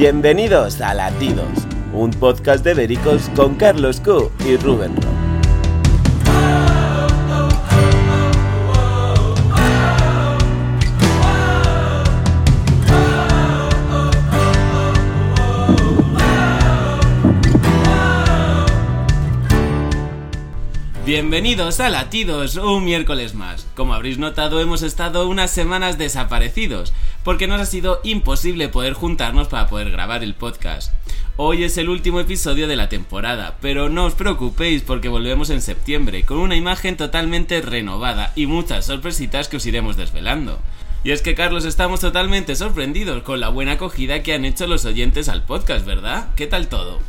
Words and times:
Bienvenidos 0.00 0.80
a 0.80 0.94
Latidos, 0.94 1.68
un 1.92 2.10
podcast 2.10 2.64
de 2.64 2.72
Vericos 2.72 3.28
con 3.36 3.56
Carlos 3.56 4.00
Q 4.00 4.32
y 4.46 4.56
Rubén. 4.56 4.94
Bienvenidos 21.04 21.80
a 21.80 21.90
Latidos, 21.90 22.54
un 22.56 22.84
miércoles 22.84 23.34
más. 23.34 23.66
Como 23.74 23.94
habréis 23.94 24.18
notado, 24.18 24.60
hemos 24.60 24.82
estado 24.82 25.28
unas 25.28 25.50
semanas 25.50 25.98
desaparecidos, 25.98 26.94
porque 27.24 27.46
nos 27.46 27.60
ha 27.60 27.66
sido 27.66 28.00
imposible 28.02 28.68
poder 28.68 28.94
juntarnos 28.94 29.48
para 29.48 29.68
poder 29.68 29.90
grabar 29.90 30.22
el 30.22 30.34
podcast. 30.34 30.92
Hoy 31.36 31.64
es 31.64 31.78
el 31.78 31.88
último 31.88 32.20
episodio 32.20 32.68
de 32.68 32.76
la 32.76 32.88
temporada, 32.88 33.56
pero 33.60 33.88
no 33.88 34.04
os 34.04 34.14
preocupéis 34.14 34.82
porque 34.82 35.08
volvemos 35.08 35.50
en 35.50 35.62
septiembre, 35.62 36.24
con 36.24 36.38
una 36.38 36.56
imagen 36.56 36.96
totalmente 36.96 37.60
renovada 37.62 38.32
y 38.36 38.46
muchas 38.46 38.86
sorpresitas 38.86 39.48
que 39.48 39.56
os 39.56 39.66
iremos 39.66 39.96
desvelando. 39.96 40.60
Y 41.02 41.12
es 41.12 41.22
que 41.22 41.34
Carlos 41.34 41.64
estamos 41.64 42.00
totalmente 42.00 42.56
sorprendidos 42.56 43.22
con 43.22 43.40
la 43.40 43.48
buena 43.48 43.72
acogida 43.72 44.22
que 44.22 44.34
han 44.34 44.44
hecho 44.44 44.66
los 44.66 44.84
oyentes 44.84 45.28
al 45.30 45.44
podcast, 45.44 45.86
¿verdad? 45.86 46.28
¿Qué 46.36 46.46
tal 46.46 46.68
todo? 46.68 47.00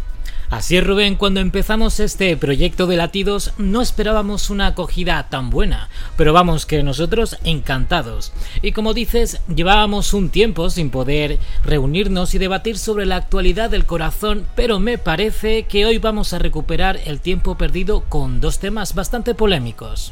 Así 0.51 0.75
es 0.75 0.85
Rubén, 0.85 1.15
cuando 1.15 1.39
empezamos 1.39 2.01
este 2.01 2.35
proyecto 2.35 2.85
de 2.85 2.97
latidos 2.97 3.53
no 3.57 3.81
esperábamos 3.81 4.49
una 4.49 4.67
acogida 4.67 5.29
tan 5.29 5.49
buena, 5.49 5.87
pero 6.17 6.33
vamos 6.33 6.65
que 6.65 6.83
nosotros 6.83 7.37
encantados. 7.45 8.33
Y 8.61 8.73
como 8.73 8.93
dices, 8.93 9.39
llevábamos 9.47 10.13
un 10.13 10.29
tiempo 10.29 10.69
sin 10.69 10.89
poder 10.89 11.39
reunirnos 11.63 12.35
y 12.35 12.37
debatir 12.37 12.77
sobre 12.77 13.05
la 13.05 13.15
actualidad 13.15 13.69
del 13.69 13.85
corazón, 13.85 14.45
pero 14.53 14.81
me 14.81 14.97
parece 14.97 15.63
que 15.63 15.85
hoy 15.85 15.99
vamos 15.99 16.33
a 16.33 16.39
recuperar 16.39 16.99
el 17.05 17.21
tiempo 17.21 17.55
perdido 17.57 18.01
con 18.09 18.41
dos 18.41 18.59
temas 18.59 18.93
bastante 18.93 19.33
polémicos. 19.33 20.11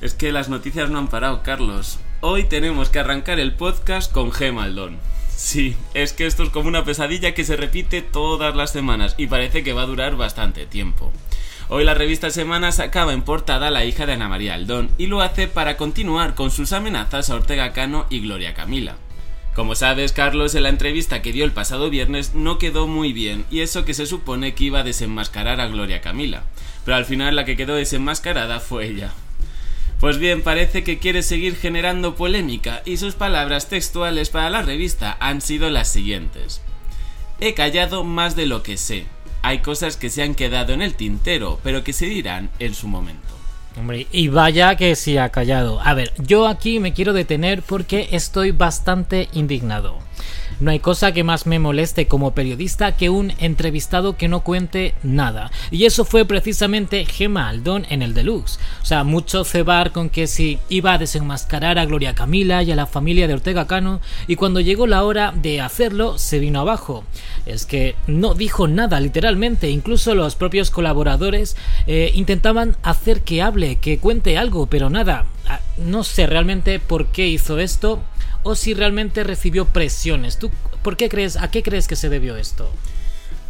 Es 0.00 0.14
que 0.14 0.32
las 0.32 0.48
noticias 0.48 0.90
no 0.90 0.98
han 0.98 1.06
parado, 1.06 1.44
Carlos. 1.44 2.00
Hoy 2.22 2.42
tenemos 2.42 2.88
que 2.88 2.98
arrancar 2.98 3.38
el 3.38 3.54
podcast 3.54 4.10
con 4.10 4.32
G. 4.32 4.52
Maldón. 4.52 4.98
Sí, 5.36 5.76
es 5.92 6.14
que 6.14 6.26
esto 6.26 6.42
es 6.44 6.48
como 6.48 6.68
una 6.68 6.84
pesadilla 6.84 7.34
que 7.34 7.44
se 7.44 7.56
repite 7.56 8.00
todas 8.00 8.56
las 8.56 8.72
semanas 8.72 9.14
y 9.18 9.26
parece 9.26 9.62
que 9.62 9.74
va 9.74 9.82
a 9.82 9.86
durar 9.86 10.16
bastante 10.16 10.64
tiempo. 10.64 11.12
Hoy 11.68 11.84
la 11.84 11.92
revista 11.92 12.30
Semana 12.30 12.72
sacaba 12.72 13.12
en 13.12 13.20
portada 13.20 13.68
a 13.68 13.70
la 13.70 13.84
hija 13.84 14.06
de 14.06 14.14
Ana 14.14 14.30
María 14.30 14.54
Aldón 14.54 14.88
y 14.96 15.08
lo 15.08 15.20
hace 15.20 15.46
para 15.46 15.76
continuar 15.76 16.34
con 16.34 16.50
sus 16.50 16.72
amenazas 16.72 17.28
a 17.28 17.34
Ortega 17.34 17.74
Cano 17.74 18.06
y 18.08 18.20
Gloria 18.20 18.54
Camila. 18.54 18.96
Como 19.54 19.74
sabes, 19.74 20.12
Carlos, 20.12 20.54
en 20.54 20.62
la 20.62 20.68
entrevista 20.70 21.20
que 21.20 21.32
dio 21.32 21.44
el 21.44 21.52
pasado 21.52 21.90
viernes 21.90 22.34
no 22.34 22.58
quedó 22.58 22.86
muy 22.86 23.12
bien, 23.12 23.46
y 23.50 23.60
eso 23.60 23.84
que 23.84 23.94
se 23.94 24.06
supone 24.06 24.54
que 24.54 24.64
iba 24.64 24.80
a 24.80 24.84
desenmascarar 24.84 25.60
a 25.60 25.66
Gloria 25.66 26.00
Camila. 26.00 26.44
Pero 26.84 26.96
al 26.96 27.04
final 27.04 27.36
la 27.36 27.44
que 27.44 27.56
quedó 27.56 27.74
desenmascarada 27.74 28.60
fue 28.60 28.86
ella. 28.86 29.12
Pues 30.00 30.18
bien, 30.18 30.42
parece 30.42 30.84
que 30.84 30.98
quiere 30.98 31.22
seguir 31.22 31.56
generando 31.56 32.16
polémica 32.16 32.82
y 32.84 32.98
sus 32.98 33.14
palabras 33.14 33.68
textuales 33.68 34.28
para 34.28 34.50
la 34.50 34.62
revista 34.62 35.16
han 35.20 35.40
sido 35.40 35.70
las 35.70 35.88
siguientes. 35.88 36.60
He 37.40 37.54
callado 37.54 38.04
más 38.04 38.36
de 38.36 38.46
lo 38.46 38.62
que 38.62 38.76
sé. 38.76 39.06
Hay 39.40 39.60
cosas 39.60 39.96
que 39.96 40.10
se 40.10 40.22
han 40.22 40.34
quedado 40.34 40.74
en 40.74 40.82
el 40.82 40.94
tintero, 40.94 41.60
pero 41.62 41.82
que 41.82 41.92
se 41.92 42.06
dirán 42.06 42.50
en 42.58 42.74
su 42.74 42.88
momento. 42.88 43.26
Hombre, 43.78 44.06
y 44.10 44.28
vaya 44.28 44.76
que 44.76 44.96
sí 44.96 45.18
ha 45.18 45.30
callado. 45.30 45.80
A 45.80 45.94
ver, 45.94 46.12
yo 46.18 46.46
aquí 46.46 46.78
me 46.78 46.92
quiero 46.92 47.12
detener 47.12 47.62
porque 47.62 48.08
estoy 48.12 48.50
bastante 48.50 49.28
indignado. 49.32 49.98
No 50.58 50.70
hay 50.70 50.78
cosa 50.78 51.12
que 51.12 51.22
más 51.22 51.46
me 51.46 51.58
moleste 51.58 52.08
como 52.08 52.34
periodista 52.34 52.96
que 52.96 53.10
un 53.10 53.32
entrevistado 53.38 54.16
que 54.16 54.28
no 54.28 54.40
cuente 54.40 54.94
nada. 55.02 55.50
Y 55.70 55.84
eso 55.84 56.04
fue 56.06 56.24
precisamente 56.24 57.04
Gemma 57.04 57.48
Aldón 57.48 57.86
en 57.90 58.00
el 58.00 58.14
Deluxe. 58.14 58.58
O 58.82 58.86
sea, 58.86 59.04
mucho 59.04 59.44
cebar 59.44 59.92
con 59.92 60.08
que 60.08 60.26
si 60.26 60.58
iba 60.70 60.94
a 60.94 60.98
desenmascarar 60.98 61.78
a 61.78 61.84
Gloria 61.84 62.14
Camila 62.14 62.62
y 62.62 62.72
a 62.72 62.76
la 62.76 62.86
familia 62.86 63.28
de 63.28 63.34
Ortega 63.34 63.66
Cano, 63.66 64.00
y 64.26 64.36
cuando 64.36 64.60
llegó 64.60 64.86
la 64.86 65.04
hora 65.04 65.32
de 65.36 65.60
hacerlo, 65.60 66.16
se 66.16 66.38
vino 66.38 66.60
abajo. 66.60 67.04
Es 67.44 67.66
que 67.66 67.94
no 68.06 68.34
dijo 68.34 68.66
nada, 68.66 68.98
literalmente. 68.98 69.68
Incluso 69.68 70.14
los 70.14 70.36
propios 70.36 70.70
colaboradores 70.70 71.56
eh, 71.86 72.12
intentaban 72.14 72.76
hacer 72.82 73.20
que 73.20 73.42
hable, 73.42 73.76
que 73.76 73.98
cuente 73.98 74.38
algo, 74.38 74.66
pero 74.66 74.88
nada. 74.88 75.26
Ah, 75.48 75.60
no 75.76 76.02
sé 76.02 76.26
realmente 76.26 76.80
por 76.80 77.06
qué 77.08 77.28
hizo 77.28 77.58
esto 77.58 78.02
o 78.46 78.54
si 78.54 78.74
realmente 78.74 79.24
recibió 79.24 79.64
presiones. 79.64 80.38
¿Tú 80.38 80.52
por 80.82 80.96
qué 80.96 81.08
crees, 81.08 81.36
a 81.36 81.50
qué 81.50 81.64
crees 81.64 81.88
que 81.88 81.96
se 81.96 82.08
debió 82.08 82.36
esto? 82.36 82.72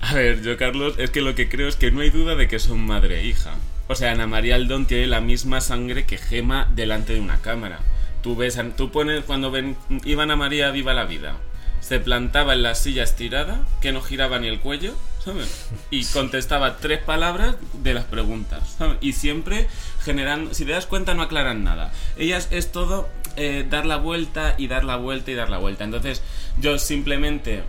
A 0.00 0.14
ver, 0.14 0.42
yo 0.42 0.56
Carlos, 0.56 0.94
es 0.96 1.10
que 1.10 1.20
lo 1.20 1.34
que 1.34 1.50
creo 1.50 1.68
es 1.68 1.76
que 1.76 1.90
no 1.90 2.00
hay 2.00 2.08
duda 2.08 2.34
de 2.34 2.48
que 2.48 2.58
son 2.58 2.80
madre 2.80 3.20
e 3.20 3.26
hija. 3.26 3.54
O 3.88 3.94
sea, 3.94 4.12
Ana 4.12 4.26
María 4.26 4.54
Aldón 4.54 4.86
tiene 4.86 5.06
la 5.06 5.20
misma 5.20 5.60
sangre 5.60 6.06
que 6.06 6.16
Gema 6.16 6.66
delante 6.74 7.12
de 7.12 7.20
una 7.20 7.42
cámara. 7.42 7.80
Tú 8.22 8.36
ves, 8.36 8.58
tú 8.76 8.90
pones 8.90 9.22
cuando 9.24 9.50
ven 9.50 9.76
iban 10.06 10.30
a 10.30 10.36
María 10.36 10.70
viva 10.70 10.94
la 10.94 11.04
vida. 11.04 11.36
Se 11.80 12.00
plantaba 12.00 12.54
en 12.54 12.62
la 12.62 12.74
silla 12.74 13.04
estirada, 13.04 13.60
que 13.82 13.92
no 13.92 14.00
giraba 14.00 14.38
ni 14.38 14.48
el 14.48 14.60
cuello, 14.60 14.94
¿sabes? 15.22 15.68
Y 15.90 16.06
contestaba 16.06 16.78
tres 16.78 17.00
palabras 17.00 17.56
de 17.74 17.92
las 17.92 18.04
preguntas, 18.04 18.76
¿sabes? 18.78 18.96
Y 19.02 19.12
siempre 19.12 19.68
generando, 20.02 20.54
si 20.54 20.64
te 20.64 20.72
das 20.72 20.86
cuenta 20.86 21.12
no 21.12 21.22
aclaran 21.22 21.64
nada. 21.64 21.92
Ellas 22.16 22.48
es 22.50 22.72
todo 22.72 23.10
eh, 23.36 23.66
dar 23.68 23.86
la 23.86 23.96
vuelta 23.96 24.54
y 24.58 24.66
dar 24.66 24.84
la 24.84 24.96
vuelta 24.96 25.30
y 25.30 25.34
dar 25.34 25.50
la 25.50 25.58
vuelta. 25.58 25.84
Entonces 25.84 26.22
yo 26.58 26.78
simplemente 26.78 27.62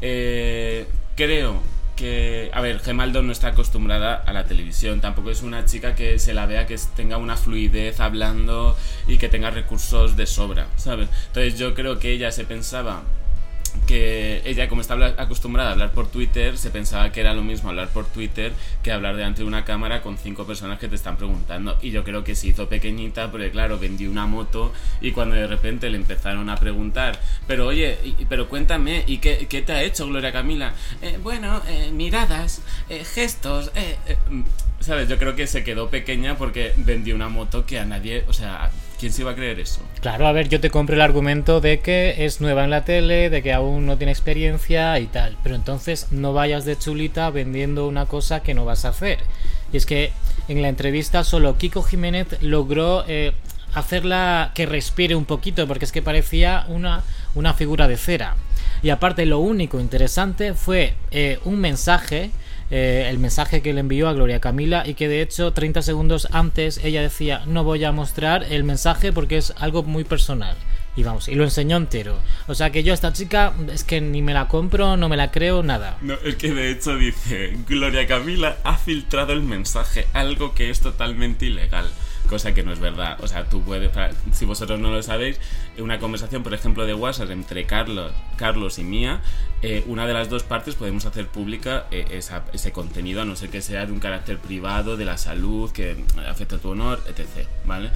eh, 0.00 0.86
creo 1.16 1.60
que, 1.96 2.50
a 2.52 2.60
ver, 2.60 2.78
Gemaldo 2.78 3.22
no 3.22 3.32
está 3.32 3.48
acostumbrada 3.48 4.14
a 4.14 4.32
la 4.32 4.44
televisión, 4.44 5.00
tampoco 5.00 5.32
es 5.32 5.42
una 5.42 5.64
chica 5.64 5.96
que 5.96 6.20
se 6.20 6.32
la 6.32 6.46
vea 6.46 6.64
que 6.64 6.78
tenga 6.94 7.16
una 7.16 7.36
fluidez 7.36 7.98
hablando 7.98 8.76
y 9.08 9.18
que 9.18 9.28
tenga 9.28 9.50
recursos 9.50 10.16
de 10.16 10.26
sobra, 10.26 10.68
¿sabes? 10.76 11.08
Entonces 11.26 11.58
yo 11.58 11.74
creo 11.74 11.98
que 11.98 12.12
ella 12.12 12.30
se 12.30 12.44
pensaba 12.44 13.02
que 13.86 14.42
ella 14.44 14.68
como 14.68 14.80
está 14.80 14.94
acostumbrada 15.18 15.70
a 15.70 15.72
hablar 15.72 15.92
por 15.92 16.08
Twitter 16.08 16.58
se 16.58 16.70
pensaba 16.70 17.12
que 17.12 17.20
era 17.20 17.34
lo 17.34 17.42
mismo 17.42 17.70
hablar 17.70 17.88
por 17.88 18.06
Twitter 18.06 18.52
que 18.82 18.92
hablar 18.92 19.16
delante 19.16 19.42
de 19.42 19.48
una 19.48 19.64
cámara 19.64 20.02
con 20.02 20.18
cinco 20.18 20.46
personas 20.46 20.78
que 20.78 20.88
te 20.88 20.96
están 20.96 21.16
preguntando. 21.16 21.78
Y 21.82 21.90
yo 21.90 22.04
creo 22.04 22.24
que 22.24 22.34
se 22.34 22.48
hizo 22.48 22.68
pequeñita 22.68 23.30
porque 23.30 23.50
claro 23.50 23.78
vendió 23.78 24.10
una 24.10 24.26
moto 24.26 24.72
y 25.00 25.12
cuando 25.12 25.34
de 25.34 25.46
repente 25.46 25.90
le 25.90 25.96
empezaron 25.96 26.50
a 26.50 26.56
preguntar 26.56 27.18
pero 27.46 27.66
oye 27.66 27.98
pero 28.28 28.48
cuéntame 28.48 29.04
y 29.06 29.18
qué, 29.18 29.46
qué, 29.48 29.62
te 29.62 29.72
ha 29.72 29.82
hecho 29.82 30.06
Gloria 30.06 30.32
Camila 30.32 30.72
eh, 31.02 31.18
bueno 31.22 31.60
eh, 31.68 31.90
miradas 31.92 32.62
eh, 32.88 33.04
gestos 33.04 33.70
eh, 33.74 33.96
eh, 34.06 34.16
sabes 34.80 35.08
yo 35.08 35.18
creo 35.18 35.34
que 35.34 35.46
se 35.46 35.64
quedó 35.64 35.90
pequeña 35.90 36.36
porque 36.36 36.72
vendió 36.76 37.14
una 37.14 37.28
moto 37.28 37.66
que 37.66 37.78
a 37.78 37.84
nadie 37.84 38.24
o 38.28 38.32
sea 38.32 38.70
¿Quién 38.98 39.12
se 39.12 39.22
iba 39.22 39.30
a 39.30 39.34
creer 39.36 39.60
eso? 39.60 39.80
Claro, 40.00 40.26
a 40.26 40.32
ver, 40.32 40.48
yo 40.48 40.60
te 40.60 40.70
compro 40.70 40.96
el 40.96 41.00
argumento 41.00 41.60
de 41.60 41.78
que 41.78 42.24
es 42.24 42.40
nueva 42.40 42.64
en 42.64 42.70
la 42.70 42.84
tele, 42.84 43.30
de 43.30 43.42
que 43.42 43.52
aún 43.52 43.86
no 43.86 43.96
tiene 43.96 44.10
experiencia 44.10 44.98
y 44.98 45.06
tal. 45.06 45.36
Pero 45.44 45.54
entonces 45.54 46.08
no 46.10 46.32
vayas 46.32 46.64
de 46.64 46.76
chulita 46.76 47.30
vendiendo 47.30 47.86
una 47.86 48.06
cosa 48.06 48.42
que 48.42 48.54
no 48.54 48.64
vas 48.64 48.84
a 48.84 48.88
hacer. 48.88 49.18
Y 49.72 49.76
es 49.76 49.86
que 49.86 50.10
en 50.48 50.62
la 50.62 50.68
entrevista 50.68 51.22
solo 51.22 51.56
Kiko 51.58 51.82
Jiménez 51.82 52.26
logró 52.40 53.04
eh, 53.06 53.34
hacerla 53.72 54.50
que 54.54 54.66
respire 54.66 55.14
un 55.14 55.26
poquito, 55.26 55.68
porque 55.68 55.84
es 55.84 55.92
que 55.92 56.02
parecía 56.02 56.64
una, 56.68 57.04
una 57.36 57.54
figura 57.54 57.86
de 57.86 57.96
cera. 57.96 58.34
Y 58.82 58.90
aparte 58.90 59.26
lo 59.26 59.38
único 59.38 59.78
interesante 59.78 60.54
fue 60.54 60.94
eh, 61.12 61.38
un 61.44 61.60
mensaje 61.60 62.30
eh, 62.70 63.06
el 63.08 63.18
mensaje 63.18 63.62
que 63.62 63.72
le 63.72 63.80
envió 63.80 64.08
a 64.08 64.12
Gloria 64.12 64.40
Camila 64.40 64.82
y 64.86 64.94
que 64.94 65.08
de 65.08 65.22
hecho 65.22 65.52
30 65.52 65.82
segundos 65.82 66.28
antes 66.32 66.78
ella 66.84 67.00
decía 67.00 67.42
no 67.46 67.64
voy 67.64 67.84
a 67.84 67.92
mostrar 67.92 68.44
el 68.44 68.64
mensaje 68.64 69.12
porque 69.12 69.38
es 69.38 69.52
algo 69.56 69.82
muy 69.82 70.04
personal. 70.04 70.56
Y 70.96 71.04
vamos, 71.04 71.28
y 71.28 71.36
lo 71.36 71.44
enseñó 71.44 71.76
entero. 71.76 72.18
O 72.48 72.56
sea 72.56 72.70
que 72.70 72.82
yo 72.82 72.92
a 72.92 72.94
esta 72.94 73.12
chica 73.12 73.52
es 73.72 73.84
que 73.84 74.00
ni 74.00 74.20
me 74.20 74.34
la 74.34 74.48
compro, 74.48 74.96
no 74.96 75.08
me 75.08 75.16
la 75.16 75.30
creo, 75.30 75.62
nada. 75.62 75.96
No, 76.00 76.14
es 76.24 76.34
que 76.34 76.52
de 76.52 76.72
hecho 76.72 76.96
dice, 76.96 77.56
Gloria 77.68 78.06
Camila 78.08 78.56
ha 78.64 78.76
filtrado 78.76 79.32
el 79.32 79.42
mensaje, 79.42 80.08
algo 80.12 80.54
que 80.56 80.70
es 80.70 80.80
totalmente 80.80 81.46
ilegal 81.46 81.86
cosa 82.28 82.54
que 82.54 82.62
no 82.62 82.72
es 82.72 82.78
verdad. 82.78 83.18
O 83.20 83.26
sea, 83.26 83.44
tú 83.44 83.62
puedes, 83.62 83.90
si 84.32 84.44
vosotros 84.44 84.78
no 84.78 84.90
lo 84.90 85.02
sabéis, 85.02 85.40
una 85.78 85.98
conversación, 85.98 86.44
por 86.44 86.54
ejemplo, 86.54 86.86
de 86.86 86.94
WhatsApp 86.94 87.30
entre 87.30 87.66
Carlos, 87.66 88.12
Carlos 88.36 88.78
y 88.78 88.84
mía, 88.84 89.20
eh, 89.62 89.82
una 89.86 90.06
de 90.06 90.14
las 90.14 90.28
dos 90.28 90.44
partes 90.44 90.76
podemos 90.76 91.04
hacer 91.06 91.26
pública 91.26 91.86
eh, 91.90 92.06
esa, 92.12 92.44
ese 92.52 92.70
contenido, 92.70 93.22
a 93.22 93.24
no 93.24 93.34
ser 93.34 93.50
que 93.50 93.60
sea 93.60 93.86
de 93.86 93.92
un 93.92 93.98
carácter 93.98 94.38
privado, 94.38 94.96
de 94.96 95.04
la 95.04 95.18
salud, 95.18 95.72
que 95.72 95.96
afecta 96.28 96.56
a 96.56 96.58
tu 96.58 96.70
honor, 96.70 97.02
etc. 97.08 97.48
¿Vale? 97.66 97.90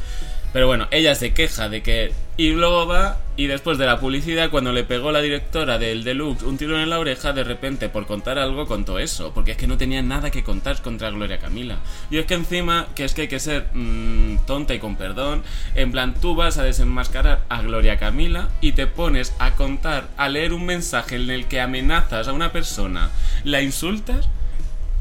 Pero 0.53 0.67
bueno, 0.67 0.89
ella 0.91 1.15
se 1.15 1.33
queja 1.33 1.69
de 1.69 1.83
que... 1.83 2.13
Y 2.37 2.51
luego 2.51 2.87
va 2.87 3.19
y 3.35 3.47
después 3.47 3.79
de 3.79 3.87
la 3.87 3.99
publicidad, 3.99 4.51
cuando 4.51 4.73
le 4.73 4.85
pegó 4.85 5.11
la 5.11 5.23
directora 5.23 5.79
del 5.79 6.05
Deluxe 6.05 6.43
un 6.43 6.59
tiro 6.59 6.79
en 6.79 6.91
la 6.91 6.99
oreja, 6.99 7.33
de 7.33 7.45
repente, 7.45 7.89
por 7.89 8.07
contar 8.07 8.39
algo, 8.39 8.67
contó 8.67 8.99
eso. 8.99 9.33
Porque 9.35 9.53
es 9.53 9.57
que 9.57 9.67
no 9.67 9.79
tenía 9.79 10.03
nada 10.03 10.31
que 10.31 10.45
contar 10.45 10.83
contra 10.83 11.11
Gloria 11.11 11.39
Camila. 11.39 11.79
Y 12.11 12.19
es 12.19 12.27
que 12.27 12.35
encima, 12.35 12.89
que 12.95 13.05
es 13.05 13.15
que 13.15 13.23
hay 13.23 13.29
que 13.29 13.41
ser 13.41 13.69
mmm, 13.73 14.37
tonta 14.47 14.75
y 14.75 14.79
con 14.79 14.97
perdón, 14.97 15.43
en 15.75 15.93
plan, 15.93 16.15
tú 16.21 16.35
vas 16.35 16.59
a 16.59 16.63
desenmascarar 16.63 17.45
a 17.49 17.63
Gloria 17.63 17.99
Camila 17.99 18.49
y 18.61 18.73
te 18.73 18.87
pones 18.87 19.35
a 19.39 19.53
contar, 19.53 20.09
a 20.17 20.29
leer 20.29 20.53
un 20.53 20.67
mensaje 20.67 21.17
en 21.17 21.31
el 21.31 21.47
que 21.47 21.61
amenazas 21.61 22.29
a 22.29 22.33
una 22.33 22.53
persona, 22.53 23.11
la 23.45 23.63
insultas 23.63 24.29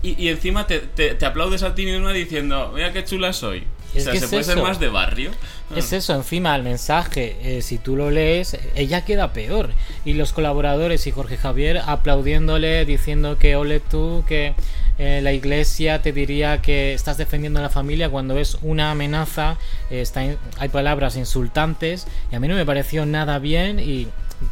y, 0.03 0.21
y 0.24 0.30
encima 0.30 0.68
te, 0.68 0.80
te, 0.80 1.15
te 1.15 1.25
aplaudes 1.25 1.63
a 1.63 1.75
ti 1.75 1.86
misma 1.86 2.12
diciendo, 2.13 2.71
mira 2.74 2.92
qué 2.94 3.03
chula 3.03 3.33
soy. 3.33 3.63
Es 3.94 4.07
o 4.07 4.12
sea, 4.12 4.19
¿se 4.21 4.27
puede 4.30 4.44
ser 4.45 4.57
eso. 4.57 4.65
más 4.65 4.80
de 4.80 4.88
barrio? 4.88 5.31
Es 5.75 5.92
eso, 5.92 6.15
encima 6.15 6.56
el 6.56 6.63
mensaje, 6.63 7.36
eh, 7.42 7.62
si 7.62 7.77
tú 7.77 7.98
lo 7.98 8.09
lees, 8.09 8.57
ella 8.75 9.03
queda 9.03 9.33
peor. 9.33 9.71
Y 10.06 10.13
los 10.13 10.31
colaboradores 10.31 11.06
y 11.07 11.12
Jorge 11.12 11.36
Javier 11.38 11.81
aplaudiéndole, 11.86 12.86
diciendo 12.86 13.38
que 13.38 13.56
ole 13.57 13.81
tú, 13.81 14.24
que 14.27 14.53
eh, 14.98 15.19
la 15.21 15.33
iglesia 15.33 16.01
te 16.01 16.13
diría 16.13 16.62
que 16.62 16.94
estás 16.94 17.18
defendiendo 17.18 17.59
a 17.59 17.63
la 17.63 17.69
familia 17.69 18.09
cuando 18.09 18.38
es 18.39 18.57
una 18.62 18.92
amenaza, 18.92 19.57
eh, 19.89 20.00
está 20.01 20.24
in- 20.24 20.38
hay 20.57 20.69
palabras 20.69 21.18
insultantes, 21.18 22.07
y 22.31 22.36
a 22.36 22.39
mí 22.39 22.48
no 22.48 22.56
me 22.56 22.65
pareció 22.65 23.06
nada 23.06 23.39
bien 23.39 23.80
y 23.80 24.07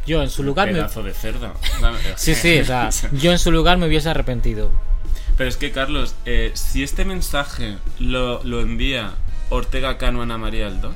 yo 0.05 0.21
en 0.21 0.29
su 0.29 0.43
lugar 0.43 0.67
me... 0.67 0.73
Pedazo 0.75 1.01
de 1.03 1.13
cerda. 1.13 1.53
Sí, 2.17 2.35
sí, 2.35 2.59
o 2.59 2.65
sea, 2.65 2.89
yo 3.13 3.31
en 3.31 3.39
su 3.39 3.51
lugar 3.51 3.77
me 3.77 3.87
hubiese 3.87 4.09
arrepentido. 4.09 4.69
Pero 5.39 5.49
es 5.49 5.55
que, 5.57 5.71
Carlos, 5.71 6.15
eh, 6.25 6.51
si 6.53 6.83
este 6.83 7.05
mensaje 7.05 7.77
lo, 7.97 8.43
lo 8.43 8.59
envía 8.59 9.13
Ortega 9.49 9.97
Cano 9.97 10.19
a 10.19 10.23
Ana 10.23 10.37
María 10.37 10.67
Aldo, 10.67 10.93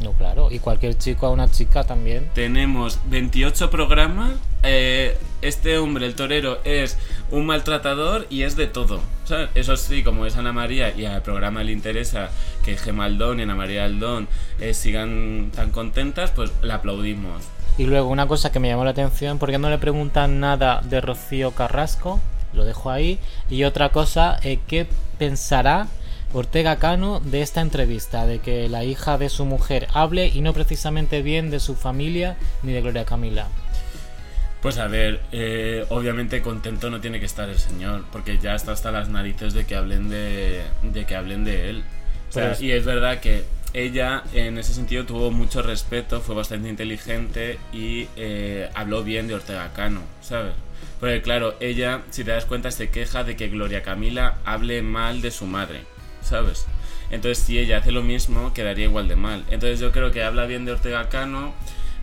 No, 0.00 0.12
claro, 0.12 0.48
y 0.50 0.58
cualquier 0.58 0.96
chico 0.96 1.26
a 1.26 1.30
una 1.30 1.50
chica 1.50 1.84
también. 1.84 2.28
tenemos 2.34 2.98
28 3.10 3.70
programas. 3.70 4.32
eh, 4.62 5.18
este 5.42 5.76
hombre, 5.78 6.06
el 6.06 6.14
torero, 6.14 6.58
es 6.64 6.96
un 7.30 7.44
maltratador 7.46 8.26
y 8.30 8.42
es 8.42 8.56
de 8.56 8.66
todo. 8.66 9.00
¿sabes? 9.26 9.50
Eso 9.54 9.76
sí, 9.76 10.02
como 10.02 10.24
es 10.24 10.36
Ana 10.36 10.52
María 10.54 10.96
y 10.96 11.04
al 11.04 11.20
programa 11.22 11.62
le 11.62 11.72
interesa 11.72 12.30
que 12.64 12.76
Gemma 12.78 13.04
Aldón 13.04 13.38
y 13.38 13.42
Ana 13.42 13.54
María 13.54 13.84
Aldón 13.84 14.28
eh, 14.60 14.72
sigan 14.72 15.52
tan 15.54 15.70
contentas, 15.72 16.30
pues 16.30 16.50
le 16.62 16.72
aplaudimos. 16.72 17.42
Y 17.78 17.84
luego 17.84 18.08
una 18.08 18.26
cosa 18.26 18.50
que 18.50 18.60
me 18.60 18.68
llamó 18.68 18.84
la 18.84 18.92
atención, 18.92 19.38
¿por 19.38 19.50
qué 19.50 19.58
no 19.58 19.68
le 19.68 19.76
preguntan 19.78 20.40
nada 20.40 20.80
de 20.82 21.02
Rocío 21.02 21.50
Carrasco? 21.50 22.18
Lo 22.56 22.64
dejo 22.64 22.90
ahí. 22.90 23.18
Y 23.50 23.62
otra 23.64 23.90
cosa, 23.90 24.38
eh, 24.42 24.58
¿qué 24.66 24.86
pensará 25.18 25.86
Ortega 26.32 26.76
Cano 26.78 27.20
de 27.20 27.42
esta 27.42 27.60
entrevista? 27.60 28.26
De 28.26 28.40
que 28.40 28.68
la 28.68 28.82
hija 28.84 29.18
de 29.18 29.28
su 29.28 29.44
mujer 29.44 29.86
hable 29.92 30.26
y 30.28 30.40
no 30.40 30.52
precisamente 30.52 31.22
bien 31.22 31.50
de 31.50 31.60
su 31.60 31.76
familia 31.76 32.36
ni 32.62 32.72
de 32.72 32.80
Gloria 32.80 33.04
Camila. 33.04 33.46
Pues 34.62 34.78
a 34.78 34.88
ver, 34.88 35.20
eh, 35.32 35.84
obviamente 35.90 36.42
contento 36.42 36.90
no 36.90 37.00
tiene 37.00 37.20
que 37.20 37.26
estar 37.26 37.48
el 37.48 37.58
señor, 37.58 38.04
porque 38.10 38.38
ya 38.38 38.54
está 38.54 38.72
hasta 38.72 38.90
las 38.90 39.08
narices 39.08 39.54
de 39.54 39.64
que 39.64 39.76
hablen 39.76 40.08
de, 40.08 40.62
de 40.82 41.04
que 41.04 41.14
hablen 41.14 41.44
de 41.44 41.70
él. 41.70 41.84
O 42.30 42.32
sea, 42.32 42.42
Pero 42.42 42.54
es- 42.54 42.60
Y 42.62 42.72
es 42.72 42.84
verdad 42.84 43.20
que 43.20 43.44
ella 43.74 44.24
en 44.32 44.58
ese 44.58 44.72
sentido 44.72 45.04
tuvo 45.04 45.30
mucho 45.30 45.62
respeto, 45.62 46.20
fue 46.20 46.34
bastante 46.34 46.68
inteligente 46.68 47.58
y 47.72 48.08
eh, 48.16 48.68
habló 48.74 49.04
bien 49.04 49.28
de 49.28 49.34
Ortega 49.34 49.70
Cano, 49.74 50.00
¿sabes? 50.22 50.54
Porque 51.00 51.22
claro, 51.22 51.54
ella, 51.60 52.02
si 52.10 52.24
te 52.24 52.30
das 52.30 52.46
cuenta, 52.46 52.70
se 52.70 52.90
queja 52.90 53.24
de 53.24 53.36
que 53.36 53.48
Gloria 53.48 53.82
Camila 53.82 54.38
hable 54.44 54.82
mal 54.82 55.20
de 55.20 55.30
su 55.30 55.46
madre, 55.46 55.82
¿sabes? 56.22 56.66
Entonces 57.10 57.44
si 57.44 57.58
ella 57.58 57.78
hace 57.78 57.92
lo 57.92 58.02
mismo, 58.02 58.52
quedaría 58.52 58.86
igual 58.86 59.08
de 59.08 59.16
mal. 59.16 59.44
Entonces 59.50 59.78
yo 59.78 59.92
creo 59.92 60.10
que 60.10 60.24
habla 60.24 60.46
bien 60.46 60.64
de 60.64 60.72
Ortega 60.72 61.08
Cano, 61.08 61.54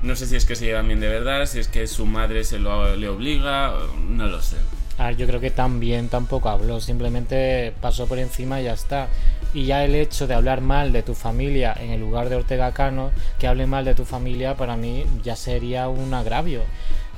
no 0.02 0.16
sé 0.16 0.28
si 0.28 0.36
es 0.36 0.46
que 0.46 0.56
se 0.56 0.66
llevan 0.66 0.88
bien 0.88 1.00
de 1.00 1.08
verdad, 1.08 1.46
si 1.46 1.60
es 1.60 1.68
que 1.68 1.88
su 1.88 2.06
madre 2.06 2.44
se 2.44 2.60
lo 2.60 2.96
le 2.96 3.08
obliga, 3.10 3.74
no 4.10 4.28
lo 4.28 4.42
sé. 4.42 4.58
A 4.98 5.08
ver, 5.08 5.18
yo 5.18 5.26
creo 5.26 5.40
que 5.40 5.50
también 5.50 6.08
tampoco 6.08 6.50
habló, 6.50 6.80
simplemente 6.80 7.74
pasó 7.82 8.06
por 8.06 8.20
encima 8.20 8.62
y 8.62 8.66
ya 8.66 8.74
está. 8.74 9.08
Y 9.54 9.66
ya 9.66 9.84
el 9.86 9.96
hecho 9.96 10.28
de 10.28 10.34
hablar 10.34 10.62
mal 10.62 10.92
de 10.92 11.04
tu 11.04 11.16
familia 11.16 11.76
en 11.80 11.92
el 11.92 12.00
lugar 12.00 12.30
de 12.30 12.36
Ortega 12.36 12.72
Cano, 12.74 13.12
que 13.40 13.48
hable 13.48 13.66
mal 13.66 13.86
de 13.86 13.96
tu 13.96 14.06
familia, 14.06 14.56
para 14.56 14.78
mí 14.78 15.06
ya 15.24 15.36
sería 15.36 15.88
un 15.90 16.14
agravio. 16.14 16.62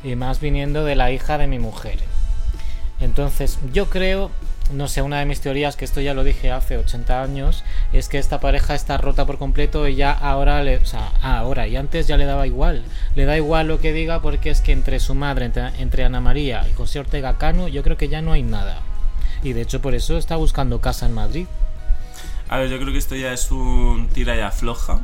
Y 0.06 0.16
más 0.16 0.40
viniendo 0.40 0.86
de 0.86 0.96
la 0.96 1.12
hija 1.12 1.38
de 1.38 1.48
mi 1.48 1.60
mujer. 1.60 1.98
Entonces, 3.02 3.60
yo 3.74 3.90
creo, 3.90 4.32
no 4.72 4.88
sé, 4.88 5.02
una 5.02 5.20
de 5.20 5.26
mis 5.26 5.42
teorías, 5.42 5.76
que 5.76 5.84
esto 5.84 6.00
ya 6.00 6.14
lo 6.14 6.24
dije 6.24 6.52
hace 6.52 6.78
80 6.78 7.22
años, 7.22 7.64
es 7.92 8.08
que 8.08 8.20
esta 8.20 8.40
pareja 8.40 8.76
está 8.76 8.98
rota 8.98 9.26
por 9.26 9.38
completo 9.38 9.88
y 9.88 9.96
ya 9.96 10.12
ahora, 10.12 10.64
le, 10.64 10.78
o 10.78 10.86
sea, 10.86 11.12
ahora 11.22 11.68
y 11.68 11.76
antes 11.76 12.08
ya 12.08 12.18
le 12.18 12.26
daba 12.26 12.48
igual. 12.48 12.84
Le 13.16 13.26
da 13.26 13.36
igual 13.36 13.68
lo 13.68 13.80
que 13.80 13.94
diga 13.94 14.22
porque 14.22 14.52
es 14.52 14.62
que 14.62 14.72
entre 14.72 15.00
su 15.00 15.16
madre, 15.16 15.46
entre, 15.46 15.68
entre 15.82 16.06
Ana 16.06 16.22
María 16.22 16.66
y 16.70 16.74
José 16.74 17.00
Ortega 17.00 17.38
Cano, 17.38 17.68
yo 17.68 17.84
creo 17.84 17.98
que 17.98 18.08
ya 18.08 18.22
no 18.22 18.32
hay 18.32 18.44
nada. 18.44 18.82
Y 19.44 19.54
de 19.54 19.62
hecho 19.62 19.82
por 19.82 19.96
eso 19.96 20.18
está 20.18 20.36
buscando 20.36 20.80
casa 20.80 21.08
en 21.08 21.14
Madrid. 21.14 21.48
A 22.48 22.60
ver, 22.60 22.70
yo 22.70 22.80
creo 22.80 22.92
que 22.92 23.00
esto 23.00 23.16
ya 23.16 23.34
es 23.34 23.50
un 23.52 24.08
tira 24.14 24.36
y 24.38 24.40
afloja. 24.40 25.02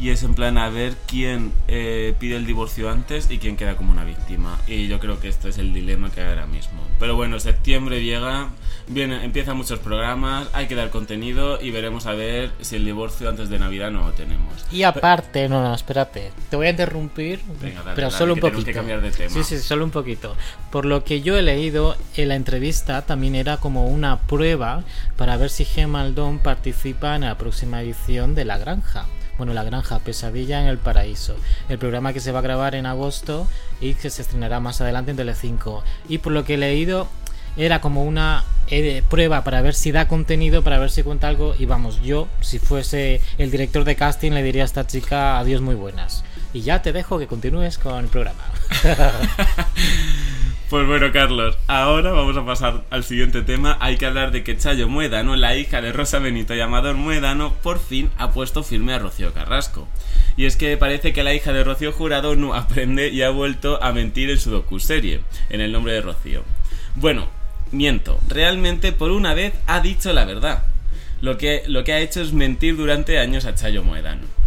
Y 0.00 0.10
es 0.10 0.22
en 0.22 0.34
plan 0.34 0.56
a 0.56 0.70
ver 0.70 0.94
quién 1.06 1.52
eh, 1.68 2.14
pide 2.18 2.36
el 2.36 2.46
divorcio 2.46 2.90
antes 2.90 3.30
y 3.30 3.38
quién 3.38 3.56
queda 3.58 3.76
como 3.76 3.92
una 3.92 4.04
víctima. 4.04 4.58
Y 4.66 4.88
yo 4.88 4.98
creo 4.98 5.20
que 5.20 5.28
esto 5.28 5.48
es 5.48 5.58
el 5.58 5.74
dilema 5.74 6.10
que 6.10 6.22
hay 6.22 6.28
ahora 6.28 6.46
mismo. 6.46 6.80
Pero 6.98 7.16
bueno, 7.16 7.38
septiembre 7.38 8.02
llega, 8.02 8.48
viene, 8.88 9.24
empiezan 9.24 9.58
muchos 9.58 9.78
programas, 9.78 10.48
hay 10.54 10.68
que 10.68 10.74
dar 10.74 10.90
contenido 10.90 11.60
y 11.60 11.70
veremos 11.70 12.06
a 12.06 12.12
ver 12.12 12.50
si 12.60 12.76
el 12.76 12.84
divorcio 12.84 13.28
antes 13.28 13.50
de 13.50 13.58
Navidad 13.58 13.90
no 13.90 14.06
lo 14.06 14.12
tenemos. 14.12 14.54
Y 14.72 14.84
aparte, 14.84 15.48
no, 15.48 15.62
no, 15.62 15.74
espérate, 15.74 16.32
te 16.48 16.56
voy 16.56 16.68
a 16.68 16.70
interrumpir, 16.70 17.40
Venga, 17.60 17.82
dale, 17.82 17.94
pero 17.94 18.08
dale, 18.08 18.18
solo 18.18 18.34
un 18.34 18.40
poquito. 18.40 18.64
que 18.64 18.72
cambiar 18.72 19.02
de 19.02 19.10
tema. 19.10 19.30
Sí, 19.30 19.44
sí, 19.44 19.58
solo 19.58 19.84
un 19.84 19.90
poquito. 19.90 20.34
Por 20.70 20.86
lo 20.86 21.04
que 21.04 21.20
yo 21.20 21.36
he 21.36 21.42
leído, 21.42 21.96
en 22.16 22.28
la 22.28 22.36
entrevista 22.36 23.02
también 23.02 23.34
era 23.34 23.58
como 23.58 23.86
una 23.86 24.20
prueba 24.20 24.82
para 25.16 25.36
ver 25.36 25.50
si 25.50 25.64
Gemma 25.64 26.00
Aldón 26.02 26.38
participa 26.38 27.16
en 27.16 27.22
la 27.22 27.36
próxima 27.36 27.82
edición 27.82 28.34
de 28.34 28.44
La 28.46 28.58
Granja. 28.58 29.06
Bueno, 29.40 29.54
La 29.54 29.64
Granja, 29.64 30.00
Pesadilla 30.00 30.60
en 30.60 30.66
el 30.66 30.76
Paraíso. 30.76 31.34
El 31.70 31.78
programa 31.78 32.12
que 32.12 32.20
se 32.20 32.30
va 32.30 32.40
a 32.40 32.42
grabar 32.42 32.74
en 32.74 32.84
agosto 32.84 33.48
y 33.80 33.94
que 33.94 34.10
se 34.10 34.20
estrenará 34.20 34.60
más 34.60 34.82
adelante 34.82 35.12
en 35.12 35.16
Telecinco. 35.16 35.82
Y 36.10 36.18
por 36.18 36.34
lo 36.34 36.44
que 36.44 36.54
he 36.54 36.58
leído, 36.58 37.08
era 37.56 37.80
como 37.80 38.04
una 38.04 38.44
eh, 38.68 39.02
prueba 39.08 39.42
para 39.42 39.62
ver 39.62 39.74
si 39.74 39.92
da 39.92 40.08
contenido, 40.08 40.62
para 40.62 40.78
ver 40.78 40.90
si 40.90 41.02
cuenta 41.02 41.28
algo. 41.28 41.54
Y 41.58 41.64
vamos, 41.64 42.02
yo, 42.02 42.28
si 42.42 42.58
fuese 42.58 43.22
el 43.38 43.50
director 43.50 43.84
de 43.84 43.96
casting, 43.96 44.32
le 44.32 44.42
diría 44.42 44.60
a 44.60 44.66
esta 44.66 44.86
chica 44.86 45.38
adiós 45.38 45.62
muy 45.62 45.74
buenas. 45.74 46.22
Y 46.52 46.60
ya 46.60 46.82
te 46.82 46.92
dejo 46.92 47.18
que 47.18 47.26
continúes 47.26 47.78
con 47.78 47.96
el 47.98 48.08
programa. 48.10 48.44
Pues 50.70 50.86
bueno, 50.86 51.10
Carlos, 51.12 51.58
ahora 51.66 52.12
vamos 52.12 52.36
a 52.36 52.46
pasar 52.46 52.84
al 52.90 53.02
siguiente 53.02 53.42
tema. 53.42 53.76
Hay 53.80 53.96
que 53.96 54.06
hablar 54.06 54.30
de 54.30 54.44
que 54.44 54.56
Chayo 54.56 54.88
Muedano, 54.88 55.34
la 55.34 55.56
hija 55.56 55.80
de 55.80 55.90
Rosa 55.90 56.20
Benito 56.20 56.54
y 56.54 56.60
Amador 56.60 56.94
Muedano, 56.94 57.54
por 57.54 57.80
fin 57.80 58.08
ha 58.18 58.30
puesto 58.30 58.62
firme 58.62 58.92
a 58.92 59.00
Rocío 59.00 59.34
Carrasco. 59.34 59.88
Y 60.36 60.44
es 60.44 60.56
que 60.56 60.76
parece 60.76 61.12
que 61.12 61.24
la 61.24 61.34
hija 61.34 61.52
de 61.52 61.64
Rocío 61.64 61.90
Jurado 61.90 62.36
no 62.36 62.54
aprende 62.54 63.08
y 63.08 63.22
ha 63.22 63.30
vuelto 63.30 63.82
a 63.82 63.92
mentir 63.92 64.30
en 64.30 64.38
su 64.38 64.52
docuserie, 64.52 65.22
en 65.48 65.60
el 65.60 65.72
nombre 65.72 65.92
de 65.92 66.02
Rocío. 66.02 66.44
Bueno, 66.94 67.26
miento, 67.72 68.20
realmente 68.28 68.92
por 68.92 69.10
una 69.10 69.34
vez 69.34 69.54
ha 69.66 69.80
dicho 69.80 70.12
la 70.12 70.24
verdad. 70.24 70.66
Lo 71.20 71.36
que, 71.36 71.64
lo 71.66 71.82
que 71.82 71.94
ha 71.94 71.98
hecho 71.98 72.22
es 72.22 72.32
mentir 72.32 72.76
durante 72.76 73.18
años 73.18 73.44
a 73.44 73.56
Chayo 73.56 73.82
Muedano. 73.82 74.39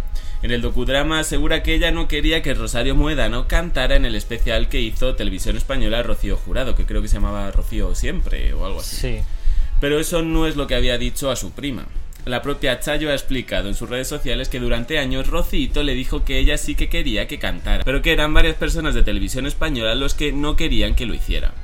En 0.44 0.50
el 0.50 0.60
docudrama 0.60 1.20
asegura 1.20 1.62
que 1.62 1.72
ella 1.72 1.90
no 1.90 2.06
quería 2.06 2.42
que 2.42 2.52
Rosario 2.52 2.94
Muedano 2.94 3.48
cantara 3.48 3.96
en 3.96 4.04
el 4.04 4.14
especial 4.14 4.68
que 4.68 4.78
hizo 4.78 5.14
Televisión 5.14 5.56
Española 5.56 6.02
Rocío 6.02 6.36
Jurado, 6.36 6.76
que 6.76 6.84
creo 6.84 7.00
que 7.00 7.08
se 7.08 7.14
llamaba 7.14 7.50
Rocío 7.50 7.94
Siempre 7.94 8.52
o 8.52 8.66
algo 8.66 8.80
así. 8.80 8.96
Sí. 8.96 9.18
Pero 9.80 9.98
eso 9.98 10.20
no 10.20 10.46
es 10.46 10.56
lo 10.56 10.66
que 10.66 10.74
había 10.74 10.98
dicho 10.98 11.30
a 11.30 11.36
su 11.36 11.52
prima. 11.52 11.86
La 12.26 12.42
propia 12.42 12.78
Chayo 12.78 13.08
ha 13.08 13.14
explicado 13.14 13.70
en 13.70 13.74
sus 13.74 13.88
redes 13.88 14.06
sociales 14.06 14.50
que 14.50 14.60
durante 14.60 14.98
años 14.98 15.28
Rocito 15.28 15.82
le 15.82 15.94
dijo 15.94 16.26
que 16.26 16.38
ella 16.38 16.58
sí 16.58 16.74
que 16.74 16.90
quería 16.90 17.26
que 17.26 17.38
cantara, 17.38 17.82
pero 17.82 18.02
que 18.02 18.12
eran 18.12 18.34
varias 18.34 18.56
personas 18.56 18.94
de 18.94 19.02
televisión 19.02 19.46
española 19.46 19.94
los 19.94 20.12
que 20.12 20.32
no 20.32 20.56
querían 20.56 20.94
que 20.94 21.06
lo 21.06 21.14
hiciera. 21.14 21.54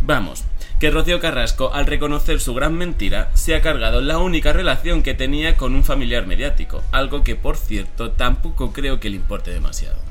Vamos, 0.00 0.44
que 0.80 0.90
Rocío 0.90 1.20
Carrasco, 1.20 1.74
al 1.74 1.86
reconocer 1.86 2.40
su 2.40 2.54
gran 2.54 2.74
mentira, 2.74 3.30
se 3.34 3.54
ha 3.54 3.60
cargado 3.60 4.00
la 4.00 4.16
única 4.16 4.54
relación 4.54 5.02
que 5.02 5.12
tenía 5.12 5.58
con 5.58 5.74
un 5.74 5.84
familiar 5.84 6.26
mediático, 6.26 6.82
algo 6.90 7.22
que 7.22 7.36
por 7.36 7.58
cierto 7.58 8.12
tampoco 8.12 8.72
creo 8.72 8.98
que 8.98 9.10
le 9.10 9.16
importe 9.16 9.50
demasiado. 9.50 10.09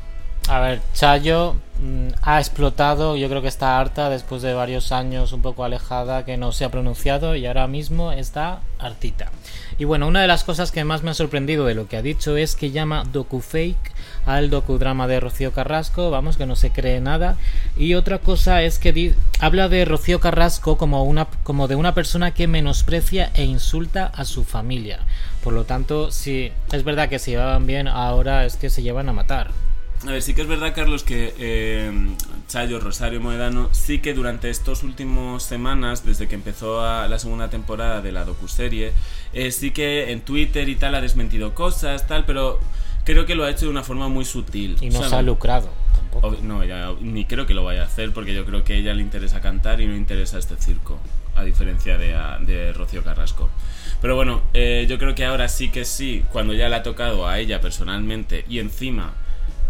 A 0.49 0.59
ver, 0.61 0.81
Chayo 0.95 1.53
mm, 1.79 2.07
ha 2.23 2.39
explotado, 2.39 3.15
yo 3.15 3.29
creo 3.29 3.43
que 3.43 3.47
está 3.47 3.79
harta 3.79 4.09
después 4.09 4.41
de 4.41 4.55
varios 4.55 4.91
años 4.91 5.31
un 5.31 5.43
poco 5.43 5.63
alejada 5.63 6.25
que 6.25 6.37
no 6.37 6.51
se 6.51 6.65
ha 6.65 6.71
pronunciado 6.71 7.35
y 7.35 7.45
ahora 7.45 7.67
mismo 7.67 8.11
está 8.11 8.61
hartita. 8.79 9.29
Y 9.77 9.83
bueno, 9.85 10.07
una 10.07 10.23
de 10.23 10.27
las 10.27 10.43
cosas 10.43 10.71
que 10.71 10.83
más 10.83 11.03
me 11.03 11.11
ha 11.11 11.13
sorprendido 11.13 11.65
de 11.65 11.75
lo 11.75 11.87
que 11.87 11.97
ha 11.97 12.01
dicho 12.01 12.35
es 12.35 12.55
que 12.55 12.71
llama 12.71 13.03
docufake 13.11 13.93
al 14.25 14.49
docudrama 14.49 15.05
de 15.05 15.19
Rocío 15.19 15.53
Carrasco, 15.53 16.09
vamos, 16.09 16.35
que 16.35 16.47
no 16.47 16.55
se 16.55 16.71
cree 16.71 16.99
nada. 16.99 17.37
Y 17.77 17.93
otra 17.93 18.17
cosa 18.17 18.63
es 18.63 18.79
que 18.79 19.13
habla 19.39 19.69
de 19.69 19.85
Rocío 19.85 20.19
Carrasco 20.19 20.79
como, 20.79 21.27
como 21.43 21.67
de 21.67 21.75
una 21.75 21.93
persona 21.93 22.31
que 22.33 22.47
menosprecia 22.47 23.29
e 23.35 23.43
insulta 23.43 24.07
a 24.07 24.25
su 24.25 24.45
familia. 24.45 25.01
Por 25.43 25.53
lo 25.53 25.65
tanto, 25.65 26.09
si 26.09 26.51
es 26.71 26.83
verdad 26.83 27.07
que 27.07 27.19
se 27.19 27.29
llevaban 27.29 27.67
bien, 27.67 27.87
ahora 27.87 28.45
es 28.45 28.57
que 28.57 28.71
se 28.71 28.81
llevan 28.81 29.09
a 29.09 29.13
matar. 29.13 29.68
A 30.07 30.11
ver, 30.11 30.21
sí 30.21 30.33
que 30.33 30.41
es 30.41 30.47
verdad, 30.47 30.73
Carlos, 30.73 31.03
que 31.03 31.33
eh, 31.37 31.91
Chayo, 32.47 32.79
Rosario 32.79 33.19
Moedano, 33.19 33.69
sí 33.73 33.99
que 33.99 34.13
durante 34.13 34.49
estos 34.49 34.83
últimos 34.83 35.43
semanas, 35.43 36.05
desde 36.05 36.29
que 36.29 36.35
empezó 36.35 36.81
la 36.81 37.19
segunda 37.19 37.49
temporada 37.49 38.01
de 38.01 38.13
la 38.13 38.23
docuserie, 38.23 38.93
eh, 39.33 39.51
sí 39.51 39.71
que 39.71 40.11
en 40.11 40.21
Twitter 40.21 40.69
y 40.69 40.75
tal 40.75 40.95
ha 40.95 41.01
desmentido 41.01 41.53
cosas, 41.53 42.07
tal, 42.07 42.25
pero 42.25 42.59
creo 43.03 43.25
que 43.25 43.35
lo 43.35 43.43
ha 43.43 43.49
hecho 43.49 43.65
de 43.65 43.71
una 43.71 43.83
forma 43.83 44.07
muy 44.07 44.23
sutil. 44.23 44.77
Y 44.79 44.89
no 44.89 45.03
se 45.03 45.13
ha 45.13 45.21
lucrado. 45.21 45.69
Tampoco. 45.93 46.37
No, 46.43 46.63
ya, 46.63 46.93
ni 47.01 47.25
creo 47.25 47.45
que 47.45 47.53
lo 47.53 47.65
vaya 47.65 47.83
a 47.83 47.85
hacer 47.85 48.13
porque 48.13 48.33
yo 48.33 48.45
creo 48.45 48.63
que 48.63 48.73
a 48.73 48.75
ella 48.77 48.93
le 48.93 49.01
interesa 49.01 49.41
cantar 49.41 49.81
y 49.81 49.85
no 49.85 49.97
interesa 49.97 50.39
este 50.39 50.55
circo, 50.55 50.97
a 51.35 51.43
diferencia 51.43 51.97
de, 51.97 52.15
de 52.45 52.71
Rocío 52.71 53.03
Carrasco. 53.03 53.49
Pero 54.01 54.15
bueno, 54.15 54.43
eh, 54.53 54.85
yo 54.87 54.97
creo 54.97 55.13
que 55.13 55.25
ahora 55.25 55.49
sí 55.49 55.69
que 55.69 55.83
sí, 55.83 56.23
cuando 56.31 56.53
ya 56.53 56.69
le 56.69 56.77
ha 56.77 56.83
tocado 56.83 57.27
a 57.27 57.37
ella 57.37 57.59
personalmente 57.59 58.45
y 58.47 58.59
encima 58.59 59.13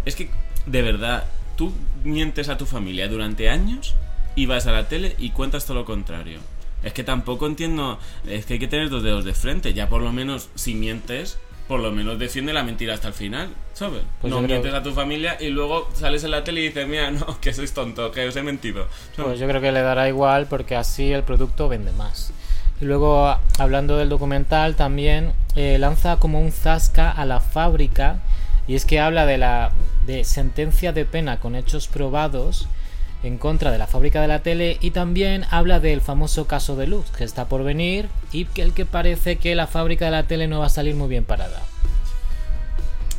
es 0.04 0.16
que, 0.16 0.30
de 0.66 0.82
verdad, 0.82 1.24
tú 1.56 1.72
mientes 2.04 2.48
a 2.48 2.56
tu 2.56 2.66
familia 2.66 3.08
durante 3.08 3.48
años 3.48 3.94
y 4.34 4.46
vas 4.46 4.66
a 4.66 4.72
la 4.72 4.88
tele 4.88 5.14
y 5.18 5.30
cuentas 5.30 5.66
todo 5.66 5.78
lo 5.78 5.84
contrario. 5.84 6.40
Es 6.82 6.92
que 6.92 7.04
tampoco 7.04 7.46
entiendo. 7.46 7.98
Es 8.26 8.46
que 8.46 8.54
hay 8.54 8.58
que 8.58 8.68
tener 8.68 8.88
dos 8.88 9.02
dedos 9.02 9.24
de 9.24 9.34
frente. 9.34 9.74
Ya 9.74 9.88
por 9.88 10.00
lo 10.00 10.12
menos, 10.12 10.48
si 10.54 10.74
mientes, 10.74 11.38
por 11.68 11.80
lo 11.80 11.92
menos 11.92 12.18
defiende 12.18 12.52
la 12.52 12.62
mentira 12.62 12.94
hasta 12.94 13.08
el 13.08 13.14
final, 13.14 13.50
¿sabes? 13.74 14.02
Pues 14.20 14.32
no 14.32 14.40
mientes 14.40 14.72
a 14.72 14.82
tu 14.82 14.92
familia 14.92 15.36
y 15.38 15.50
luego 15.50 15.88
sales 15.94 16.24
en 16.24 16.32
la 16.32 16.42
tele 16.42 16.62
y 16.62 16.68
dices, 16.68 16.88
mira, 16.88 17.10
no, 17.10 17.38
que 17.40 17.52
sois 17.52 17.72
tonto, 17.72 18.10
que 18.10 18.26
os 18.26 18.36
he 18.36 18.42
mentido. 18.42 18.86
Pues 19.16 19.38
yo 19.38 19.46
creo 19.46 19.60
que 19.60 19.72
le 19.72 19.82
dará 19.82 20.08
igual 20.08 20.46
porque 20.48 20.74
así 20.74 21.12
el 21.12 21.22
producto 21.22 21.68
vende 21.68 21.92
más. 21.92 22.32
Y 22.80 22.86
luego, 22.86 23.36
hablando 23.58 23.98
del 23.98 24.08
documental, 24.08 24.74
también 24.74 25.32
eh, 25.54 25.76
lanza 25.78 26.16
como 26.16 26.40
un 26.40 26.50
zasca 26.50 27.10
a 27.10 27.26
la 27.26 27.40
fábrica 27.40 28.20
y 28.66 28.74
es 28.74 28.84
que 28.86 29.00
habla 29.00 29.26
de 29.26 29.36
la 29.36 29.70
de 30.06 30.24
sentencia 30.24 30.92
de 30.92 31.04
pena 31.04 31.40
con 31.40 31.54
hechos 31.54 31.88
probados 31.88 32.68
en 33.22 33.38
contra 33.38 33.70
de 33.70 33.78
la 33.78 33.86
fábrica 33.86 34.20
de 34.22 34.28
la 34.28 34.42
tele 34.42 34.78
y 34.80 34.92
también 34.92 35.44
habla 35.50 35.80
del 35.80 36.00
famoso 36.00 36.46
caso 36.46 36.76
de 36.76 36.86
Luz 36.86 37.10
que 37.10 37.24
está 37.24 37.46
por 37.48 37.64
venir 37.64 38.08
y 38.32 38.46
que 38.46 38.62
el 38.62 38.72
que 38.72 38.86
parece 38.86 39.36
que 39.36 39.54
la 39.54 39.66
fábrica 39.66 40.06
de 40.06 40.10
la 40.12 40.22
tele 40.22 40.48
no 40.48 40.60
va 40.60 40.66
a 40.66 40.70
salir 40.70 40.94
muy 40.94 41.08
bien 41.08 41.24
parada. 41.24 41.60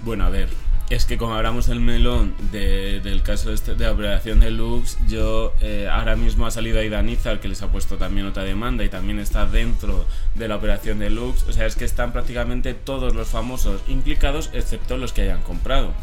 Bueno, 0.03 0.25
a 0.25 0.29
ver, 0.29 0.49
es 0.89 1.05
que 1.05 1.17
como 1.17 1.35
abramos 1.35 1.69
el 1.69 1.79
melón 1.79 2.33
del 2.51 3.21
caso 3.23 3.53
este, 3.53 3.75
de 3.75 3.85
la 3.85 3.91
operación 3.91 4.39
de 4.39 4.51
Lux, 4.51 4.97
yo 5.07 5.53
eh, 5.61 5.87
ahora 5.89 6.15
mismo 6.15 6.45
ha 6.45 6.51
salido 6.51 6.79
Aida 6.79 7.01
que 7.39 7.47
les 7.47 7.61
ha 7.61 7.67
puesto 7.67 7.97
también 7.97 8.25
otra 8.25 8.43
demanda 8.43 8.83
y 8.83 8.89
también 8.89 9.19
está 9.19 9.45
dentro 9.45 10.05
de 10.35 10.47
la 10.47 10.57
operación 10.57 10.99
de 10.99 11.09
Lux. 11.09 11.43
O 11.47 11.53
sea, 11.53 11.65
es 11.65 11.75
que 11.75 11.85
están 11.85 12.11
prácticamente 12.11 12.73
todos 12.73 13.15
los 13.15 13.29
famosos 13.29 13.81
implicados, 13.87 14.49
excepto 14.53 14.97
los 14.97 15.13
que 15.13 15.21
hayan 15.21 15.41
comprado. 15.43 15.93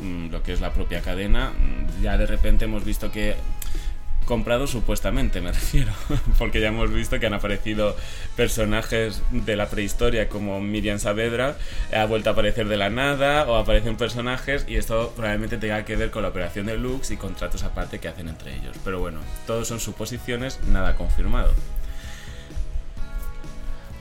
Mm, 0.00 0.30
lo 0.30 0.42
que 0.42 0.52
es 0.52 0.60
la 0.60 0.72
propia 0.72 1.00
cadena, 1.00 1.50
mm, 1.50 2.02
ya 2.02 2.18
de 2.18 2.26
repente 2.26 2.66
hemos 2.66 2.84
visto 2.84 3.10
que 3.10 3.34
comprado 4.26 4.66
supuestamente, 4.66 5.40
me 5.40 5.52
refiero, 5.52 5.92
porque 6.38 6.60
ya 6.60 6.68
hemos 6.68 6.92
visto 6.92 7.18
que 7.18 7.26
han 7.26 7.34
aparecido 7.34 7.96
personajes 8.34 9.22
de 9.30 9.56
la 9.56 9.68
prehistoria 9.68 10.28
como 10.28 10.60
Miriam 10.60 10.98
Saavedra, 10.98 11.56
ha 11.94 12.04
vuelto 12.04 12.28
a 12.28 12.32
aparecer 12.32 12.68
de 12.68 12.76
la 12.76 12.90
nada 12.90 13.44
o 13.48 13.56
aparecen 13.56 13.96
personajes 13.96 14.66
y 14.68 14.76
esto 14.76 15.12
probablemente 15.16 15.56
tenga 15.56 15.84
que 15.84 15.96
ver 15.96 16.10
con 16.10 16.22
la 16.22 16.28
operación 16.28 16.66
de 16.66 16.76
Lux 16.76 17.10
y 17.10 17.16
contratos 17.16 17.62
aparte 17.62 18.00
que 18.00 18.08
hacen 18.08 18.28
entre 18.28 18.54
ellos. 18.54 18.76
Pero 18.84 18.98
bueno, 18.98 19.20
todos 19.46 19.68
son 19.68 19.80
suposiciones, 19.80 20.60
nada 20.64 20.96
confirmado. 20.96 21.52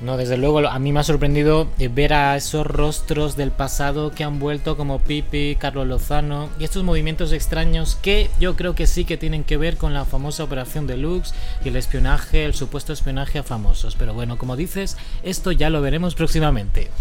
No, 0.05 0.17
desde 0.17 0.37
luego 0.37 0.59
a 0.59 0.77
mí 0.77 0.93
me 0.93 0.99
ha 0.99 1.03
sorprendido 1.03 1.67
eh, 1.79 1.87
ver 1.87 2.13
a 2.13 2.37
esos 2.37 2.67
rostros 2.67 3.35
del 3.35 3.49
pasado 3.49 4.11
que 4.11 4.23
han 4.23 4.37
vuelto 4.37 4.77
como 4.77 4.99
Pipi, 4.99 5.55
Carlos 5.55 5.87
Lozano 5.87 6.51
y 6.59 6.63
estos 6.63 6.83
movimientos 6.83 7.31
extraños 7.31 7.97
que 8.03 8.29
yo 8.39 8.55
creo 8.55 8.75
que 8.75 8.85
sí 8.85 9.03
que 9.03 9.17
tienen 9.17 9.43
que 9.43 9.57
ver 9.57 9.77
con 9.77 9.95
la 9.95 10.05
famosa 10.05 10.43
operación 10.43 10.85
deluxe 10.85 11.33
y 11.63 11.69
el 11.69 11.75
espionaje, 11.75 12.45
el 12.45 12.53
supuesto 12.53 12.93
espionaje 12.93 13.39
a 13.39 13.43
famosos. 13.43 13.95
Pero 13.95 14.13
bueno, 14.13 14.37
como 14.37 14.55
dices, 14.55 14.95
esto 15.23 15.51
ya 15.51 15.71
lo 15.71 15.81
veremos 15.81 16.13
próximamente. 16.13 16.91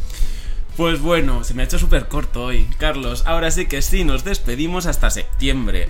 Pues 0.78 0.98
bueno, 1.02 1.44
se 1.44 1.52
me 1.52 1.60
ha 1.60 1.66
hecho 1.66 1.78
súper 1.78 2.08
corto 2.08 2.42
hoy. 2.42 2.66
Carlos, 2.78 3.24
ahora 3.26 3.50
sí 3.50 3.66
que 3.66 3.82
sí, 3.82 4.04
nos 4.04 4.24
despedimos 4.24 4.86
hasta 4.86 5.10
septiembre. 5.10 5.88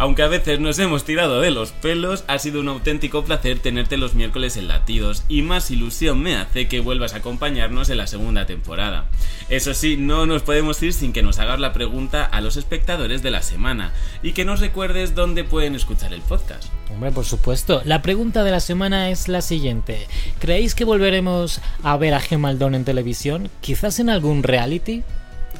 Aunque 0.00 0.22
a 0.22 0.28
veces 0.28 0.60
nos 0.60 0.78
hemos 0.78 1.02
tirado 1.04 1.40
de 1.40 1.50
los 1.50 1.72
pelos, 1.72 2.22
ha 2.28 2.38
sido 2.38 2.60
un 2.60 2.68
auténtico 2.68 3.24
placer 3.24 3.58
tenerte 3.58 3.96
los 3.96 4.14
miércoles 4.14 4.56
en 4.56 4.68
Latidos 4.68 5.24
y 5.28 5.42
más 5.42 5.72
ilusión 5.72 6.22
me 6.22 6.36
hace 6.36 6.68
que 6.68 6.78
vuelvas 6.78 7.14
a 7.14 7.16
acompañarnos 7.16 7.90
en 7.90 7.96
la 7.96 8.06
segunda 8.06 8.46
temporada. 8.46 9.06
Eso 9.48 9.74
sí, 9.74 9.96
no 9.96 10.24
nos 10.24 10.42
podemos 10.42 10.80
ir 10.84 10.92
sin 10.92 11.12
que 11.12 11.24
nos 11.24 11.40
hagas 11.40 11.58
la 11.58 11.72
pregunta 11.72 12.24
a 12.24 12.40
los 12.40 12.56
espectadores 12.56 13.24
de 13.24 13.32
la 13.32 13.42
semana 13.42 13.92
y 14.22 14.32
que 14.32 14.44
nos 14.44 14.60
recuerdes 14.60 15.16
dónde 15.16 15.42
pueden 15.42 15.74
escuchar 15.74 16.12
el 16.12 16.20
podcast. 16.20 16.64
Hombre, 16.92 17.10
por 17.10 17.24
supuesto. 17.24 17.82
La 17.84 18.00
pregunta 18.00 18.44
de 18.44 18.52
la 18.52 18.60
semana 18.60 19.10
es 19.10 19.26
la 19.26 19.42
siguiente. 19.42 20.06
¿Creéis 20.38 20.76
que 20.76 20.84
volveremos 20.84 21.60
a 21.82 21.96
ver 21.96 22.14
a 22.14 22.20
Gemaldón 22.20 22.76
en 22.76 22.84
televisión? 22.84 23.50
¿Quizás 23.60 23.98
en 23.98 24.10
algún 24.10 24.44
reality? 24.44 25.02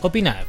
Opinad. 0.00 0.44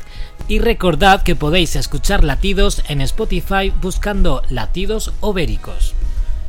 Y 0.47 0.59
recordad 0.59 1.21
que 1.21 1.35
podéis 1.35 1.75
escuchar 1.75 2.23
latidos 2.23 2.83
en 2.87 3.01
Spotify 3.01 3.71
buscando 3.81 4.41
latidos 4.49 5.13
obéricos. 5.19 5.93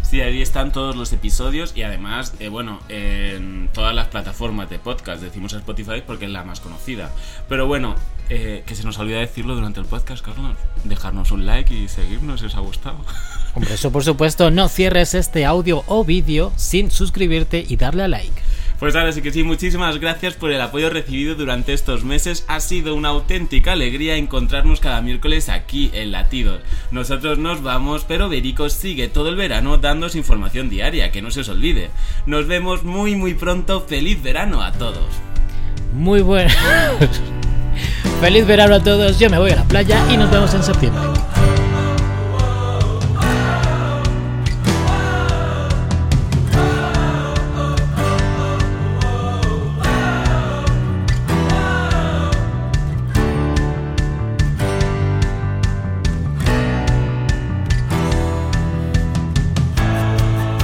Sí, 0.03 0.21
ahí 0.21 0.43
están 0.43 0.73
todos 0.73 0.97
los 0.97 1.13
episodios 1.13 1.73
y 1.77 1.83
además, 1.83 2.35
eh, 2.41 2.49
bueno, 2.49 2.81
en 2.89 3.69
todas 3.73 3.95
las 3.95 4.09
plataformas 4.09 4.69
de 4.69 4.81
podcast. 4.81 5.23
Decimos 5.23 5.53
Spotify 5.53 6.03
porque 6.05 6.25
es 6.25 6.33
la 6.33 6.43
más 6.43 6.59
conocida. 6.59 7.13
Pero 7.49 7.69
bueno, 7.69 7.95
eh, 8.29 8.65
que 8.67 8.75
se 8.75 8.83
nos 8.83 8.99
olvida 8.99 9.19
decirlo 9.19 9.55
durante 9.55 9.79
el 9.79 9.87
podcast, 9.87 10.25
Carlos. 10.25 10.57
Dejarnos 10.83 11.31
un 11.31 11.47
like 11.47 11.73
y 11.73 11.87
seguirnos 11.89 12.41
si 12.41 12.47
os 12.47 12.57
ha 12.57 12.61
gustado. 12.61 12.99
Hombre, 13.55 13.75
eso 13.75 13.93
por 13.93 14.03
supuesto, 14.03 14.51
no 14.51 14.69
cierres 14.69 15.15
este 15.15 15.45
audio 15.45 15.85
o 15.87 16.05
vídeo 16.05 16.53
sin 16.57 16.91
suscribirte 16.91 17.65
y 17.69 17.77
darle 17.77 18.03
a 18.03 18.09
like. 18.09 18.43
Pues 18.81 18.97
ahora 18.97 19.13
sí 19.13 19.21
que 19.21 19.31
sí, 19.31 19.43
muchísimas 19.43 19.99
gracias 19.99 20.35
por 20.35 20.51
el 20.51 20.61
apoyo 20.63 20.89
recibido 20.89 21.35
durante 21.35 21.75
estos 21.75 22.03
meses. 22.03 22.47
Ha 22.49 22.61
sido 22.61 22.95
una 22.95 23.11
auténtica 23.11 23.73
alegría 23.73 24.17
encontrarnos 24.17 24.81
cada 24.81 25.03
miércoles 25.03 25.51
aquí 25.51 25.91
en 25.93 26.13
Latidos. 26.13 26.63
Nosotros 26.91 27.37
nos 27.37 27.63
vamos, 27.63 28.07
pero 28.09 28.31
Berico 28.31 28.71
sigue 28.71 29.09
todo 29.09 29.29
el 29.29 29.37
verano 29.37 29.77
dándos 29.77 30.17
información 30.17 30.71
diaria, 30.71 31.13
que 31.13 31.21
no 31.21 31.31
se 31.31 31.41
os 31.41 31.51
olvide. 31.51 31.91
Nos 32.25 32.47
vemos 32.47 32.83
muy 32.83 33.17
muy 33.17 33.35
pronto. 33.35 33.83
Feliz 33.83 34.23
verano 34.23 34.63
a 34.63 34.73
todos. 34.73 35.05
Muy 35.93 36.23
bueno. 36.23 36.51
Feliz 38.23 38.47
verano 38.47 38.77
a 38.77 38.83
todos. 38.83 39.19
Yo 39.19 39.29
me 39.29 39.39
voy 39.39 39.51
a 39.51 39.57
la 39.57 39.65
playa 39.65 40.03
y 40.11 40.17
nos 40.17 40.31
vemos 40.31 40.55
en 40.55 40.63
septiembre. 40.63 41.03